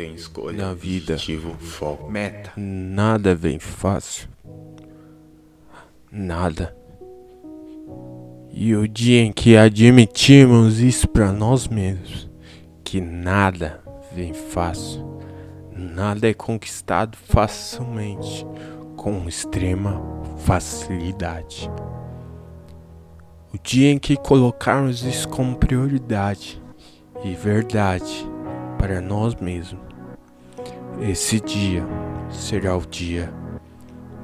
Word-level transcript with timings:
tem 0.00 0.14
escolha. 0.14 0.66
Na 0.66 0.72
vida. 0.72 1.12
Objetivo, 1.12 1.54
foco, 1.58 2.10
meta. 2.10 2.52
Nada 2.56 3.34
vem 3.34 3.58
fácil. 3.58 4.28
Nada. 6.10 6.74
E 8.50 8.74
o 8.74 8.88
dia 8.88 9.20
em 9.20 9.30
que 9.30 9.56
admitimos 9.56 10.80
isso 10.80 11.06
para 11.06 11.30
nós 11.30 11.68
mesmos, 11.68 12.28
que 12.82 13.00
nada 13.00 13.80
vem 14.12 14.32
fácil, 14.32 15.20
nada 15.76 16.28
é 16.28 16.34
conquistado 16.34 17.16
facilmente, 17.16 18.44
com 18.96 19.28
extrema 19.28 20.02
facilidade. 20.38 21.70
O 23.54 23.58
dia 23.62 23.90
em 23.90 23.98
que 23.98 24.16
colocarmos 24.16 25.04
isso 25.04 25.28
como 25.28 25.56
prioridade 25.56 26.60
e 27.22 27.34
verdade 27.34 28.26
para 28.78 29.00
nós 29.00 29.34
mesmos, 29.36 29.89
esse 31.00 31.40
dia 31.40 31.86
será 32.28 32.76
o 32.76 32.82
dia 32.86 33.32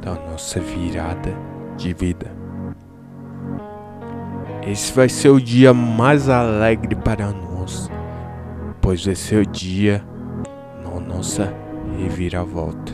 da 0.00 0.14
nossa 0.14 0.58
virada 0.60 1.32
de 1.76 1.92
vida. 1.92 2.30
Esse 4.66 4.92
vai 4.92 5.08
ser 5.08 5.28
o 5.28 5.40
dia 5.40 5.74
mais 5.74 6.28
alegre 6.28 6.94
para 6.94 7.30
nós, 7.30 7.90
pois 8.80 9.04
vai 9.04 9.14
ser 9.14 9.42
o 9.42 9.46
dia 9.46 10.04
da 10.84 11.00
nossa 11.00 11.52
reviravolta. 11.98 12.92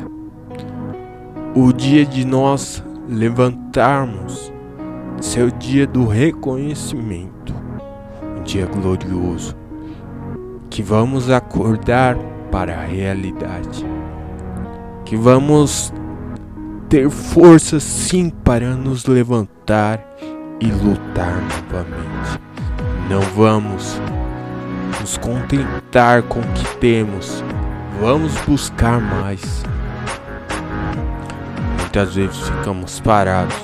O 1.55 1.73
dia 1.73 2.05
de 2.05 2.25
nós 2.25 2.83
levantarmos, 3.09 4.53
ser 5.21 5.43
o 5.43 5.53
dia 5.53 5.87
do 5.87 6.07
reconhecimento, 6.07 7.55
um 8.39 8.43
dia 8.43 8.67
glorioso, 8.67 9.57
que 10.71 10.83
vamos 10.83 11.31
acordar 11.31 12.17
para 12.51 12.81
a 12.81 12.85
realidade, 12.85 13.85
que 15.05 15.17
vamos 15.17 15.93
ter 16.89 17.11
força 17.11 17.79
sim 17.79 18.31
para 18.31 18.75
nos 18.75 19.05
levantar 19.05 20.03
e 20.61 20.67
lutar 20.67 21.35
novamente. 21.71 22.41
Não 23.09 23.21
vamos 23.35 24.01
nos 25.01 25.17
contentar 25.19 26.23
com 26.23 26.41
o 26.41 26.53
que 26.53 26.77
temos, 26.79 27.43
vamos 28.01 28.35
buscar 28.47 29.01
mais. 29.01 29.63
Muitas 31.81 32.15
vezes 32.15 32.37
ficamos 32.37 33.01
parados, 33.01 33.57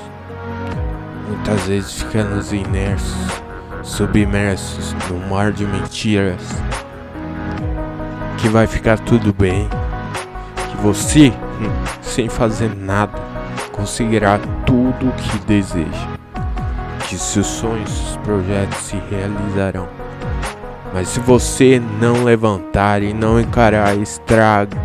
muitas 1.28 1.60
vezes 1.66 2.02
ficamos 2.02 2.52
inersos, 2.52 3.42
submersos 3.82 4.94
no 5.10 5.18
mar 5.28 5.52
de 5.52 5.66
mentiras. 5.66 6.40
Que 8.44 8.50
vai 8.50 8.66
ficar 8.66 8.98
tudo 8.98 9.32
bem, 9.32 9.66
que 10.70 10.76
você, 10.82 11.30
hum, 11.30 12.02
sem 12.02 12.28
fazer 12.28 12.76
nada, 12.76 13.18
conseguirá 13.72 14.38
tudo 14.66 15.08
o 15.08 15.12
que 15.12 15.38
deseja 15.46 16.14
que 17.08 17.16
seus 17.16 17.46
sonhos, 17.46 17.88
seus 17.88 18.16
projetos 18.18 18.76
se 18.76 18.96
realizarão. 19.08 19.88
Mas 20.92 21.08
se 21.08 21.20
você 21.20 21.80
não 21.98 22.22
levantar 22.22 23.02
e 23.02 23.14
não 23.14 23.40
encarar 23.40 23.88
a 23.88 23.94
estrada 23.94 24.76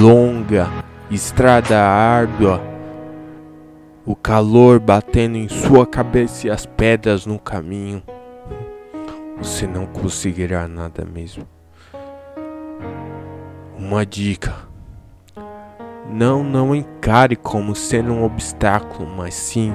longa, 0.00 0.66
estrada 1.10 1.78
árdua, 1.78 2.62
o 4.06 4.16
calor 4.16 4.80
batendo 4.80 5.36
em 5.36 5.50
sua 5.50 5.86
cabeça 5.86 6.46
e 6.46 6.50
as 6.50 6.64
pedras 6.64 7.26
no 7.26 7.38
caminho, 7.38 8.02
você 9.36 9.66
não 9.66 9.84
conseguirá 9.84 10.66
nada 10.66 11.04
mesmo. 11.04 11.59
Uma 13.90 14.06
dica: 14.06 14.54
não, 16.08 16.44
não 16.44 16.72
encare 16.76 17.34
como 17.34 17.74
sendo 17.74 18.12
um 18.12 18.22
obstáculo, 18.22 19.04
mas 19.16 19.34
sim 19.34 19.74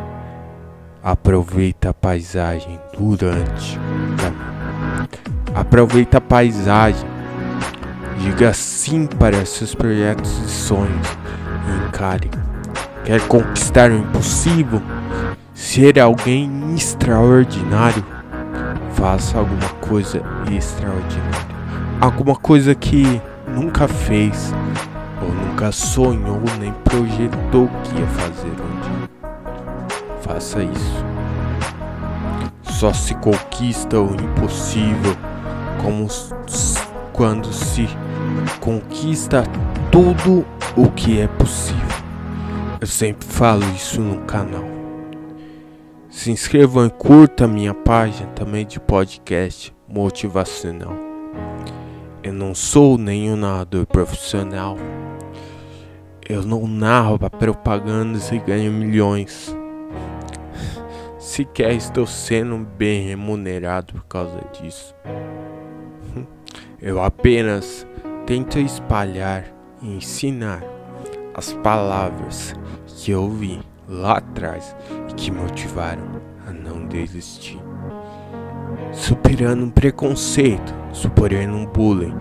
Aproveita 1.04 1.90
a 1.90 1.94
paisagem 1.94 2.80
durante 2.98 3.78
o 3.78 4.16
caminho. 4.16 5.10
Aproveita 5.54 6.20
a 6.20 6.22
paisagem. 6.22 7.06
Diga 8.22 8.54
sim 8.54 9.06
para 9.06 9.46
seus 9.46 9.76
projetos 9.76 10.32
e 10.46 10.50
sonhos 10.50 11.08
e 11.68 11.86
encare. 11.86 12.32
Quer 13.04 13.20
conquistar 13.28 13.92
o 13.92 13.98
impossível? 13.98 14.82
Ser 15.54 16.00
alguém 16.00 16.74
extraordinário? 16.74 18.06
Faça 18.94 19.38
alguma 19.38 19.70
coisa 19.82 20.22
extraordinária. 20.50 21.56
Alguma 22.00 22.38
coisa 22.38 22.74
que 22.74 23.22
nunca 23.56 23.88
fez 23.88 24.54
ou 25.22 25.34
nunca 25.34 25.72
sonhou 25.72 26.42
nem 26.60 26.72
projetou 26.84 27.68
que 27.84 28.00
ia 28.00 28.08
fazer 28.08 28.52
um 28.52 28.82
dia 28.82 29.16
faça 30.26 30.64
isso. 30.64 31.06
Só 32.64 32.92
se 32.92 33.14
conquista 33.16 34.00
o 34.02 34.14
impossível 34.16 35.16
como 35.82 36.08
quando 37.14 37.54
se 37.54 37.88
conquista 38.60 39.44
tudo 39.92 40.46
o 40.76 40.90
que 40.92 41.22
é 41.22 41.28
possível. 41.28 41.86
Eu 42.82 42.88
sempre 42.88 43.26
falo 43.26 43.64
isso 43.76 44.02
no 44.02 44.22
canal. 44.26 44.66
Se 46.10 46.32
inscrevam 46.32 46.88
e 46.88 46.90
curta 46.90 47.48
minha 47.48 47.74
página 47.74 48.28
também 48.32 48.66
de 48.66 48.80
podcast 48.80 49.74
motivacional. 49.88 50.94
Eu 52.26 52.34
não 52.34 52.54
sou 52.54 52.98
nenhum 52.98 53.38
narrador 53.38 53.86
profissional. 53.86 54.78
Eu 56.28 56.42
não 56.42 56.68
narro 56.68 57.18
para 57.18 57.30
propagandas 57.30 58.32
e 58.32 58.40
ganho 58.40 58.74
milhões 58.74 59.56
sequer 61.36 61.74
estou 61.74 62.06
sendo 62.06 62.58
bem 62.60 63.08
remunerado 63.08 63.94
por 63.94 64.06
causa 64.06 64.40
disso. 64.54 64.96
Eu 66.80 67.02
apenas 67.02 67.86
tento 68.28 68.60
espalhar 68.60 69.44
e 69.82 69.96
ensinar 69.96 70.64
as 71.34 71.52
palavras 71.54 72.54
que 72.86 73.12
eu 73.12 73.24
ouvi 73.24 73.60
lá 73.90 74.18
atrás 74.18 74.76
e 75.10 75.14
que 75.16 75.32
motivaram 75.32 76.22
a 76.48 76.52
não 76.52 76.86
desistir. 76.86 77.60
Superando 78.94 79.72
preconceito, 79.72 80.75
superando 80.96 81.54
um 81.54 81.66
bullying, 81.66 82.16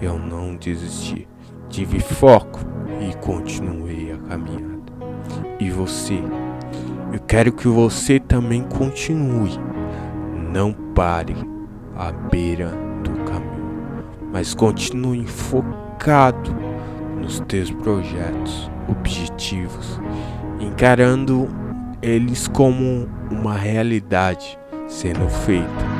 eu 0.00 0.18
não 0.18 0.54
desisti. 0.54 1.26
Tive 1.70 1.98
foco 2.00 2.60
e 3.00 3.16
continuei 3.16 4.12
a 4.12 4.18
caminhada. 4.28 4.92
E 5.58 5.70
você? 5.70 6.22
Eu 7.12 7.20
quero 7.26 7.50
que 7.50 7.66
você 7.66 8.20
também 8.20 8.62
continue. 8.62 9.58
Não 10.52 10.72
pare 10.94 11.34
à 11.96 12.12
beira 12.12 12.72
do 13.02 13.10
caminho, 13.24 14.04
mas 14.32 14.52
continue 14.54 15.26
focado 15.26 16.54
nos 17.18 17.40
teus 17.40 17.70
projetos, 17.70 18.70
objetivos, 18.88 20.00
encarando 20.60 21.48
eles 22.02 22.48
como 22.48 23.08
uma 23.30 23.54
realidade 23.54 24.58
sendo 24.88 25.28
feita. 25.28 25.99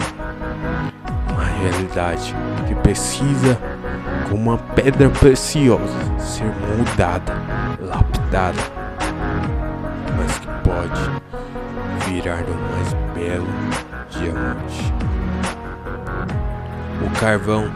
Que 2.66 2.74
precisa, 2.76 3.58
como 4.28 4.50
uma 4.50 4.58
pedra 4.58 5.08
preciosa, 5.10 6.18
ser 6.18 6.52
mudada, 6.76 7.34
lapidada 7.80 8.80
pode 10.70 11.00
virar 12.06 12.44
o 12.44 12.54
mais 12.72 12.94
belo 13.14 13.46
diamante. 14.08 14.92
O 17.04 17.20
carvão, 17.20 17.70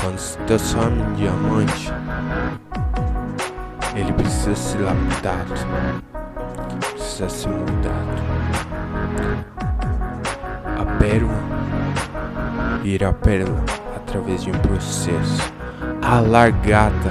quando 0.00 0.18
se 0.18 0.36
transforma 0.38 0.96
em 0.96 1.14
diamante, 1.14 1.92
ele 3.96 4.12
precisa 4.12 4.54
ser 4.54 4.78
lapidado, 4.78 5.54
precisa 6.92 7.28
ser 7.28 7.48
mudado. 7.48 8.20
A 10.78 10.98
pérola 10.98 11.39
vira 12.82 13.12
pérola 13.12 13.64
através 13.96 14.42
de 14.42 14.50
um 14.50 14.58
processo. 14.58 15.52
A 16.02 16.20
largata 16.20 17.10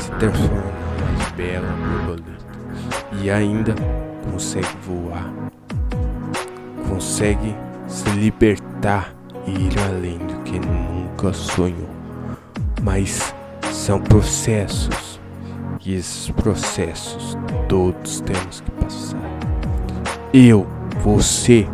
se 0.00 0.10
transforma 0.12 0.56
na 0.56 1.16
mais 1.16 1.32
bela 1.32 1.68
borboleta. 1.68 2.28
E 3.20 3.30
ainda 3.30 3.74
consegue 4.30 4.68
voar, 4.86 5.28
consegue 6.88 7.54
se 7.86 8.08
libertar 8.10 9.12
e 9.46 9.50
ir 9.50 9.78
além 9.88 10.18
do 10.18 10.42
que 10.44 10.60
nunca 10.60 11.32
sonhou. 11.32 11.88
Mas 12.82 13.34
são 13.72 14.00
processos 14.00 15.18
e 15.84 15.94
esses 15.94 16.30
processos 16.30 17.36
todos 17.66 18.20
temos 18.20 18.60
que 18.60 18.70
passar. 18.72 19.18
Eu, 20.34 20.66
você, 21.00 21.66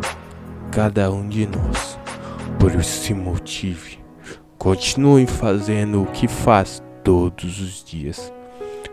cada 0.70 1.10
um 1.10 1.28
de 1.28 1.46
nós, 1.46 1.98
por 2.64 2.74
esse 2.76 3.12
motivo, 3.12 4.02
Continue 4.56 5.26
fazendo 5.26 6.02
o 6.02 6.06
que 6.06 6.26
faz 6.26 6.82
todos 7.02 7.60
os 7.60 7.84
dias, 7.84 8.32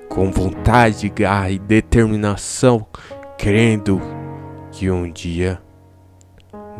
com 0.09 0.29
vontade, 0.29 1.07
garra 1.07 1.51
e 1.51 1.57
determinação, 1.57 2.85
crendo 3.37 4.01
que 4.73 4.91
um 4.91 5.09
dia 5.09 5.61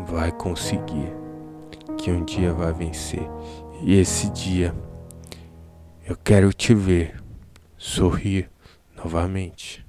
vai 0.04 0.30
conseguir, 0.32 1.10
que 1.96 2.10
um 2.10 2.22
dia 2.26 2.52
vai 2.52 2.74
vencer. 2.74 3.26
E 3.80 3.98
esse 3.98 4.28
dia 4.28 4.74
eu 6.06 6.14
quero 6.22 6.52
te 6.52 6.74
ver 6.74 7.14
sorrir 7.78 8.50
novamente. 8.94 9.82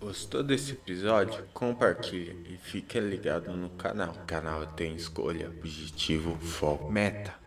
Gostou 0.00 0.42
desse 0.42 0.72
episódio? 0.72 1.44
Compartilhe 1.52 2.34
e 2.48 2.56
fique 2.56 2.98
ligado 2.98 3.54
no 3.54 3.68
canal. 3.68 4.12
O 4.12 4.26
canal 4.26 4.66
tem 4.68 4.96
escolha, 4.96 5.50
objetivo, 5.50 6.38
foco, 6.38 6.90
meta 6.90 7.34